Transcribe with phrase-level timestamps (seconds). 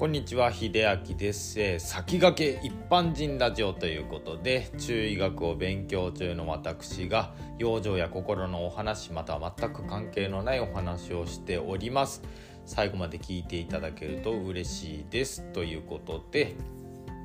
[0.00, 0.70] こんにちは秀
[1.10, 12.22] 明です、えー、先駆け一般人ラジオということで中医学を勉強中の私が養生や心のお話または全く関係のないお話をしております。
[12.64, 15.42] 最後まで聞いていただけると嬉しいです。
[15.52, 16.56] ということで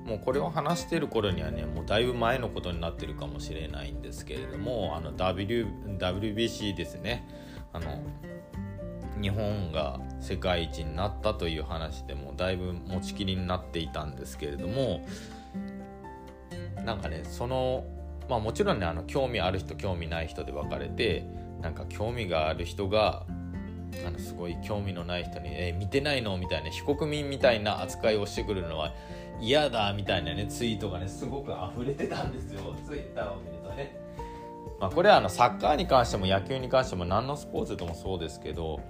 [0.06, 5.66] もうこれを話してる頃にはねもうだいぶ前のことになってるかもしれないんですけれどもあの、w、
[5.98, 7.26] WBC ですね。
[7.72, 8.04] あの
[9.22, 15.06] 日本が世界一になったという話でもだいぶ持ちきりになっていたんですけれども
[16.84, 17.86] なんかねその
[18.30, 21.26] まあもちろんねあの興味ある人興味ない人で分かれて
[21.62, 23.26] なんか興味がある人が
[24.06, 28.94] あのすごい興味のない人に「えー、見てないの?」みたいな非国民みたいな扱いをしてくるのは
[29.40, 33.96] 嫌だみたいなねツイートがねすごく溢れてたんですよツイッターを見るとね。
[34.80, 38.82] まあ、これはあのサッカーに関しても野球に関しても何のスポーツでもそうですけど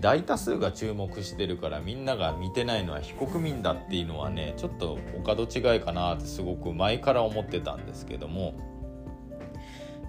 [0.00, 8.54] 大多数が注目してるからみんなが見てないのは非国民だっていうのはねちょっとお門違いかなってすごく前から思ってたんですけども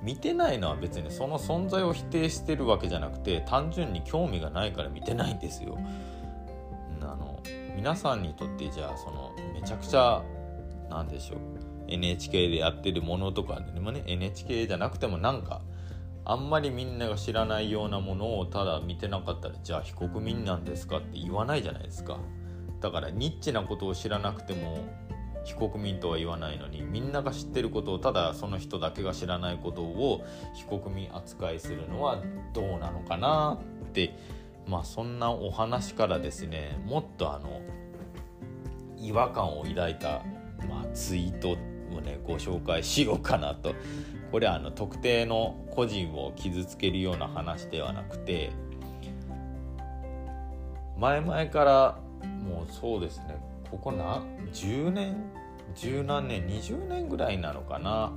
[0.02, 5.78] 見てないのは別にその存在を否定してるわけじゃなくて単純に興味がないから見てないんですよ。
[7.02, 7.42] あの
[7.76, 10.23] 皆さんにとってじゃあそのめちゃくちゃ
[10.89, 11.62] なんでしょう
[11.94, 15.61] NHK でやってるものとかでもね NHK じゃなくてもなんか
[16.25, 22.19] あんまりみんなが知らないようなものをただ見てなかったらじゃあ非国民なんですかって言わないじゃないですか。
[22.80, 24.77] だからニッチなことを知らなくても
[25.45, 32.21] 非国民とは言わないのにみんなが知ってることをただその人だけが知らないことを非国民扱いするのは
[32.53, 34.16] どうなのかなって
[34.67, 37.61] まあそんなお話からですねもっとあの
[38.97, 40.23] 違和感を抱いた、
[40.69, 43.73] まあ、ツイートってをねご紹介しようかなと。
[44.31, 48.52] これはあの特定の個人を傷つけるような話ではなくて
[50.97, 51.99] 前々から
[52.44, 53.38] もうそうですね。
[53.69, 55.16] ここな10年
[55.75, 58.11] 十何年20年ぐらいなのかな。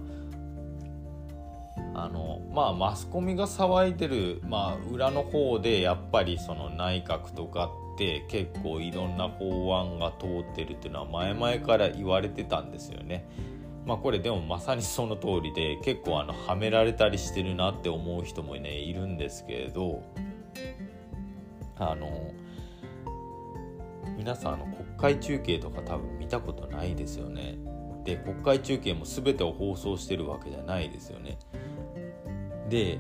[1.95, 13.27] あのまあマスコミが騒いでる、まあ、裏の方でやっぱりその内閣とかって結構いろんな法案が通ってるっていうのは前々から言われてたんですよね。
[13.87, 20.03] まあこれでもまさにその通りで 結構あのはめられたりしてるなって思う人もねいるんですけれど
[21.79, 22.33] あの
[24.17, 27.59] 皆さんあの国会中継とか多分見たことないですよね。
[28.03, 31.39] で国会中継も全てを放送してるわけじゃないですよね。
[32.69, 32.99] で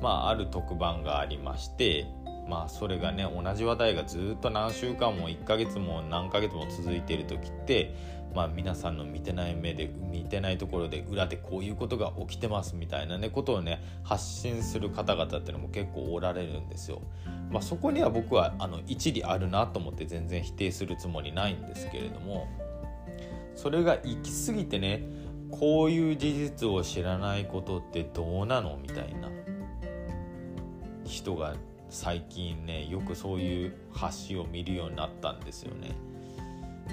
[0.00, 2.06] まあある特番がありまして
[2.48, 7.94] まあそれがね同じ話題がずっと何週間も1ヶ月も何ヶ月も続いている時って
[8.34, 17.00] まあ、皆さんの見てない目で見てないところで裏でこういうことが起きてますみたいなねことをね発信する方々っていうのも結構おられるんですよ。
[17.50, 22.48] まあ、そこには僕はあの一理あるなと思って全然否定するつもりないんですけれども
[23.54, 25.06] それが行き過ぎてね
[25.50, 29.30] こういう事実を知らないことってどうなのみたいな
[31.04, 31.54] 人が
[31.90, 35.92] 最近ねよくそういう発信を見るようになったんですよね。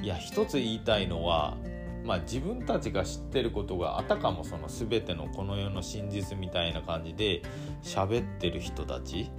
[0.02, 1.58] いや一つ言いたいのは
[2.04, 7.42] まあ、自分たちが知ってることがあたかもその全てのこの世の真実みたいな感じで
[7.84, 9.30] 喋ってる人たち、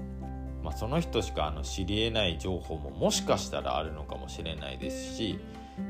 [0.62, 5.40] まあ、その人しかあの知りえない情報ももしかしたらあるのかもしれないですし、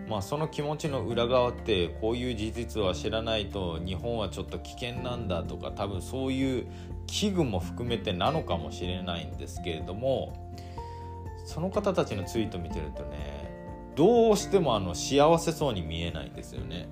[0.08, 6.66] まあ、その気持ちの裏側ってこういう事実は知らないと日本はちょっと危険なんだとか多分そういう
[7.06, 10.54] 危惧も含めてなのかもしれないんですけれども
[11.44, 13.41] その方たちのツイート見てるとね
[13.94, 16.88] どうしてもあの幸せそうに見えないんですよね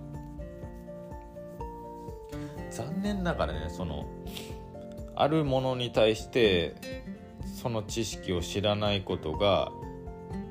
[2.71, 4.06] 残念ながらねその
[5.15, 6.75] あるものに対して
[7.60, 9.72] その知識を知らないことが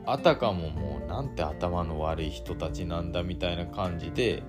[0.06, 4.44] あたかももうなんて頭の悪い人たちなんだみたいな感じで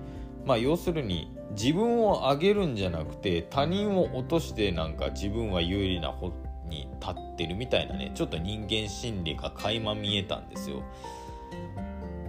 [0.45, 6.31] まあ要するに自分を上げるんじゃなくて他人を落としてなんか自分は有利な方
[6.67, 10.83] に立ってるみたいなねちょっと人間心理が垣間見えたんですよ。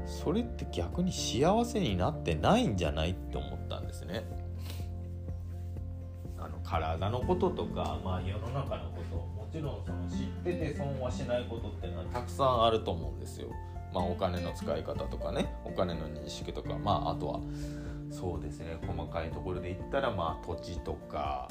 [0.07, 4.25] それって逆に幸せになってないんじゃないって思ったんですね。
[6.39, 13.49] あの体のこととか、まあ、世の中のこともちろんその知ってて損はしないことっていうのはたくさんあると思うんですよ。
[13.95, 17.41] まあ、お金の使い方とかねお金の認識とか、まあ、あとは
[18.11, 21.47] そうですね細かいところで言ったら、まあ、土地とか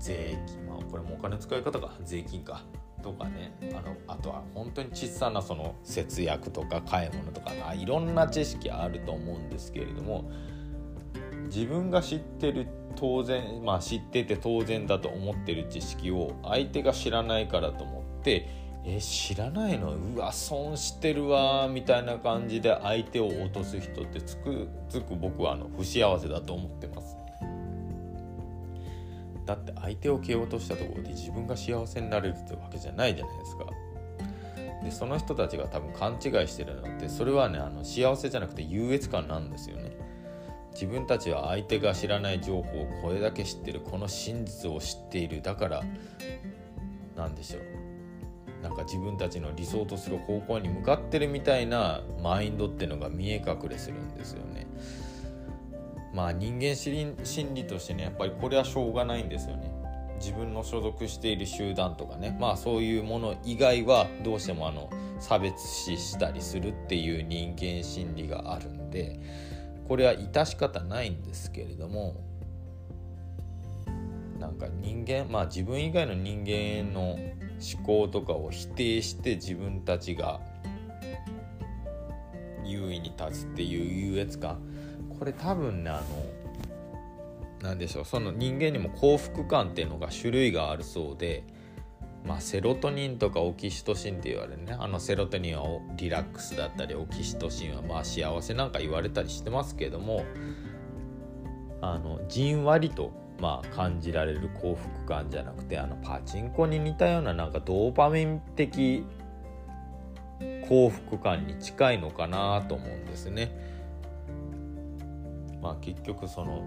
[0.00, 2.62] 税金、まあ、これもお金使い方か税金か
[3.04, 10.30] とかねあのあとは本当に小さなその節約とか買い物とかいろんな知識あると思うんですけれども
[11.44, 12.66] 自分が知ってる
[12.96, 18.48] 当然まあ知ってて当然だと思ってる知識を相手が知らないからと思って
[18.86, 19.94] え知らないの？
[19.94, 27.16] うわ損してるわみたいな感じで相手を落とす人ってつくつく僕はあの不幸せだと思ってます。
[29.46, 33.66] だって相手を蹴落としたところで自分が幸せになれるってわけじゃないじゃないですか。
[34.82, 39.96] でその人たちが多分勘違いしてるのってそれはねあの幸せじゃなくて優越感なんですよね。
[40.72, 43.80] 自分たちは相手が知らない情報をこれだけ知ってる。
[43.80, 45.40] この真実を知っている。
[45.40, 45.82] だから
[47.16, 47.62] なんでしょう。
[48.62, 54.66] なんか自分たちの理想とする方向に向かってるみたいなマインドっていうのが見え隠れするんですよね。
[56.14, 57.16] まあ人間心
[57.54, 59.72] 理としてねやっぱりこれはしょうがないんですよね。
[60.20, 64.88] 自分の所属している集団とかねまあそういうもの以外はどうしてもあの
[65.18, 69.20] 差別視したりするっていう人間心理があるんで
[69.88, 72.16] これは致し方ないんですけれども
[74.38, 80.40] なんか人間まあ自分以外の人間の思考とかを否定して自分たちが
[82.64, 84.73] 優位に立つっていう優越感
[85.24, 86.02] これ多分ねあの
[87.62, 91.44] 何でしょうその人間にも幸福感っていうのが種類があるそうで
[92.26, 95.64] まあセロトニンとかオキシトシンって言われるねあのセロトニンは
[95.96, 100.26] リラックスだったりオキシトシンはまあ幸せなんか言われたりしてますけども
[101.80, 103.10] あのじんわりと
[103.40, 109.04] まあ、感じられる幸福感じゃなくてあのパチンコに似たようななんかドーパミン的
[110.68, 113.73] 幸福感に近いのかなと思うんですね。
[115.64, 116.62] まあ、結局その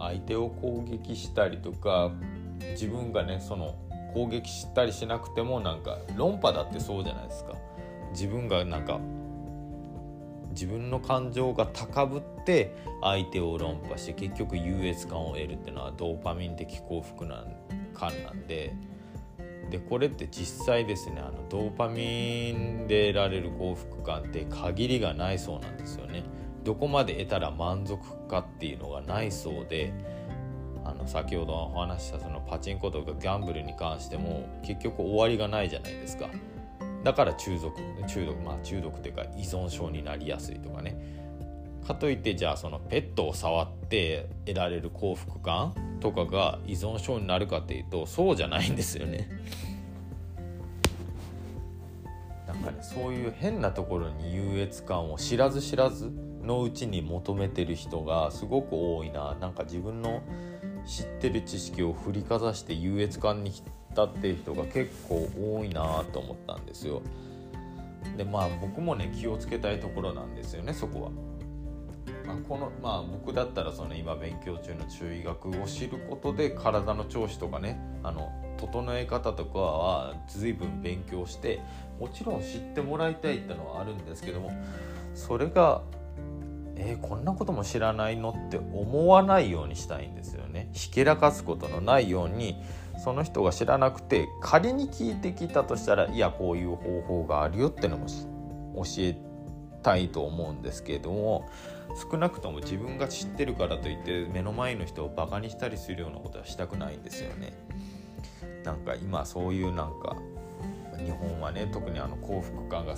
[0.00, 2.10] 相手を攻撃したりとか
[2.72, 3.76] 自分がねその
[4.12, 7.54] 攻撃したりしなくてもなんか論破だってそうじゃないですか。
[8.10, 8.98] 自分がなんか
[10.50, 17.44] 自分の感情が高ぶって相手を論破して結局優越感を得るっていうのはドーパミン的幸福な
[17.94, 18.74] 感なんで
[19.70, 26.24] でこれって実際ですねあのドーパミンで得られる幸福感って限りがないそうなんですよね。
[26.64, 29.92] どこまで得たら満足かっていうのがないそうで
[30.84, 36.28] あの先ほどお話したそのパチンコとかギャンブルに関しても結局終わりがないじゃないですか。
[37.04, 37.74] だから中毒
[38.06, 41.20] 中毒まあ中毒っていうか依存症になりやすいとかね
[41.86, 49.28] かといってじゃあそのペットを触って得られる幸福感とかが依存症になるかっていうとそうじゃないんですよね。
[52.46, 56.12] なんかねそういう変なところに優越感を知らず知らず
[56.42, 60.22] のうちに求めてる人がすごく多いななんか自分の
[60.86, 63.52] 知ってる知識を振りかざして優越感に
[63.90, 67.02] ったっていう人が結構多いなと思ったんですよ。
[68.16, 71.10] でまあ僕もね気をつけたいところなんですよねそこは。
[72.26, 81.60] まあ、このまあ僕だったらその今勉強中の中医学を知ることで体の調子とかねあの整え方とかは随分勉強して
[81.98, 84.52] もちろん知ってもらいたいってのはあるんですけども
[85.14, 85.82] それが
[86.82, 90.70] えー、こんなことも知らないのって思わないようにしたいんですよね。
[90.72, 92.56] ひけらかすことのないように
[93.04, 98.06] その人が知らなくて仮に聞いてきたとしたらいやこういう方法があるよってのも
[98.76, 99.16] 教え
[99.82, 101.48] たいと思うんですけども
[102.10, 107.52] 少なくとも自分が知ってるからといって目の前の人をバカにしたりするようなことはしたくないんですよね。
[108.64, 110.16] なんか今そういうなんか
[110.98, 112.94] 日本はね特にあの幸福感が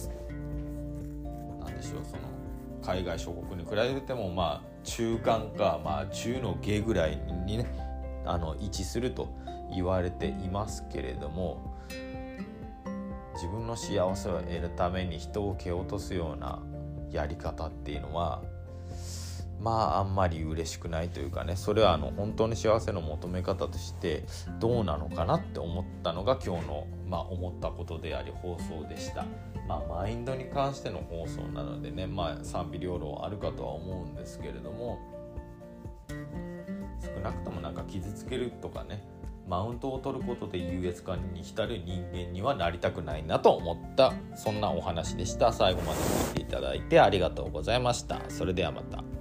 [1.60, 2.41] 何でしょうその
[2.82, 7.66] 海外諸国に比べてもまあ中間かまあ中の下ぐらいにね
[8.24, 9.28] あの位置すると
[9.74, 11.76] 言われていますけれども
[13.34, 16.60] 自分の幸せを得るために人を蹴落とすような
[17.10, 18.42] やり方っていうのは
[19.62, 21.56] まああんまり嬉しくないというかね。
[21.56, 24.24] それはあの本当に幸せの求め方として
[24.58, 29.24] どうなのかなって思ったのが今日の、まあ、思ったことであり放送でした。
[29.68, 34.98] まあ、マインドに関しての放送なのでね、まあ、賛否両論あるかとは思うんですけれども
[37.00, 39.06] 少なくともなんか傷つけるとかね
[39.46, 45.52] マウントを取ることで優越感に浸る人間にはなりたくないなと思ったそんなお話でした。
[45.52, 48.20] 最後まで聞いていただいてありがとうございました。
[48.28, 49.11] それではまた。